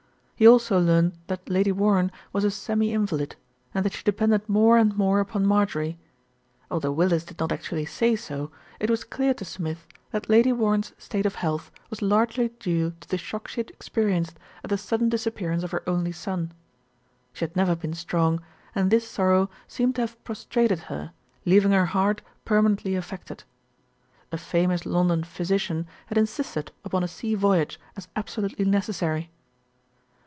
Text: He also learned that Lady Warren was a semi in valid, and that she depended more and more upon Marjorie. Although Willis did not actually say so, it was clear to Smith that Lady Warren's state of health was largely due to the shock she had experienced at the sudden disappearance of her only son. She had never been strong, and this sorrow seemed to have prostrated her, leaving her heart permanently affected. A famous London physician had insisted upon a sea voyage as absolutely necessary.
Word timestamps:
He 0.41 0.47
also 0.47 0.79
learned 0.79 1.13
that 1.27 1.47
Lady 1.51 1.71
Warren 1.71 2.11
was 2.33 2.43
a 2.43 2.49
semi 2.49 2.91
in 2.91 3.05
valid, 3.05 3.35
and 3.75 3.85
that 3.85 3.93
she 3.93 4.01
depended 4.03 4.49
more 4.49 4.75
and 4.75 4.97
more 4.97 5.19
upon 5.19 5.45
Marjorie. 5.45 5.99
Although 6.71 6.93
Willis 6.93 7.23
did 7.23 7.37
not 7.39 7.51
actually 7.51 7.85
say 7.85 8.15
so, 8.15 8.49
it 8.79 8.89
was 8.89 9.03
clear 9.03 9.35
to 9.35 9.45
Smith 9.45 9.85
that 10.09 10.29
Lady 10.31 10.51
Warren's 10.51 10.93
state 10.97 11.27
of 11.27 11.35
health 11.35 11.69
was 11.91 12.01
largely 12.01 12.47
due 12.57 12.93
to 13.01 13.07
the 13.07 13.19
shock 13.19 13.49
she 13.49 13.59
had 13.59 13.69
experienced 13.69 14.39
at 14.63 14.71
the 14.71 14.79
sudden 14.79 15.09
disappearance 15.09 15.61
of 15.61 15.69
her 15.69 15.87
only 15.87 16.11
son. 16.11 16.51
She 17.33 17.45
had 17.45 17.55
never 17.55 17.75
been 17.75 17.93
strong, 17.93 18.41
and 18.73 18.89
this 18.89 19.07
sorrow 19.07 19.47
seemed 19.67 19.93
to 19.97 20.01
have 20.01 20.23
prostrated 20.23 20.79
her, 20.89 21.13
leaving 21.45 21.71
her 21.71 21.85
heart 21.85 22.23
permanently 22.45 22.95
affected. 22.95 23.43
A 24.31 24.39
famous 24.39 24.87
London 24.87 25.23
physician 25.23 25.85
had 26.07 26.17
insisted 26.17 26.71
upon 26.83 27.03
a 27.03 27.07
sea 27.07 27.35
voyage 27.35 27.79
as 27.95 28.07
absolutely 28.15 28.65
necessary. 28.65 29.29